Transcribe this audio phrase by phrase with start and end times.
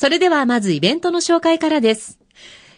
[0.00, 2.20] それではまずイベントの紹介からです。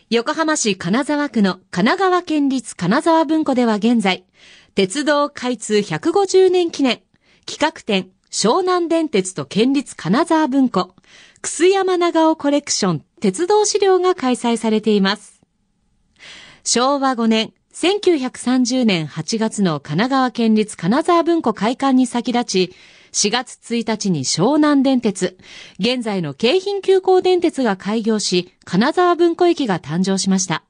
[0.09, 4.25] 横浜市金沢区の神奈川県立金沢文庫では現在、
[4.75, 7.03] 鉄道開通150年記念
[7.45, 10.95] 企画展湘南電鉄と県立金沢文庫、
[11.43, 15.43] 楠山長尾コレクション鉄道資料が開催されています。
[16.65, 22.75] 昭和5年、1930年8月の神奈川県立金沢文庫開館に先立ち、
[23.13, 25.37] 4月1日に湘南電鉄、
[25.79, 30.65] 現在の京浜急行電鉄が開業し、金沢文庫駅が誕生しました。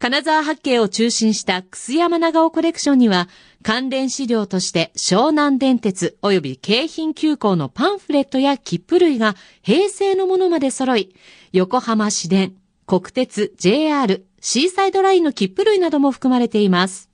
[0.00, 3.28] 金沢八景を中心した楠山長尾コレクションには、
[3.62, 11.14] 関連資料として湘南電鉄及び京浜急行のパンフレットや切符類が平成のものまで揃い、
[11.52, 12.54] 横浜市電、
[12.86, 17.13] 国鉄、JR、シーサイドラインの切符類なども含まれています。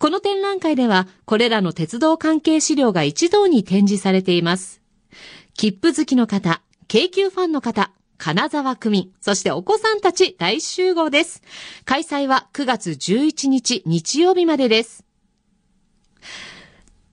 [0.00, 4.80] この展覧会では、これらの鉄道関係資料が一堂に展示されています。
[5.52, 11.42] 切符好きの方、京急ファンの方、金沢区民、そしてお子さんたち大集合です。
[11.84, 15.04] 開催は9月11日日曜日までです。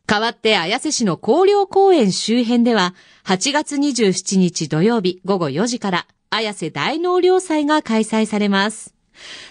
[0.05, 8.95] 代わって綾瀬市の広陵公園周辺では、8月27日土曜日午後4時から、綾瀬大納涼祭が開催されます。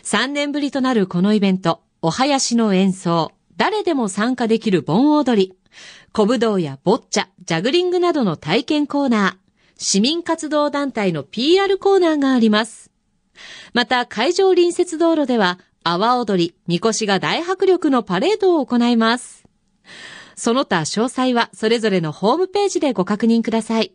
[0.04, 5.56] 3年ぶりとなるこのイベント、お囃子の演奏、誰でも参加できる盆踊り、
[6.12, 9.46] 小武道やボッチャ、ジャグリングなどの体験コーナー、
[9.78, 12.90] 市民活動団体の PR コーナーがあります。
[13.72, 19.44] また、会場隣接道路では、阿波踊り、みこしが大迫力のパレードを行います。
[20.36, 23.92] その他詳細はそれぞれのホームページでご確認ください。